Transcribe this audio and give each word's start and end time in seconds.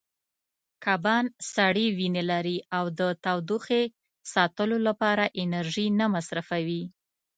کبان 0.85 1.25
سړې 1.53 1.87
وینې 1.97 2.23
لري 2.31 2.57
او 2.77 2.85
د 2.99 3.01
تودوخې 3.23 3.83
ساتلو 4.33 4.77
لپاره 4.87 5.23
انرژي 5.43 5.87
نه 5.99 6.05
مصرفوي. 6.15 6.83